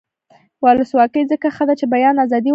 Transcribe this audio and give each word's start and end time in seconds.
ولسواکي 0.63 1.21
ځکه 1.31 1.47
ښه 1.55 1.63
ده 1.67 1.73
چې 1.79 1.85
د 1.87 1.91
بیان 1.93 2.15
ازادي 2.25 2.41
ورکوي. 2.47 2.49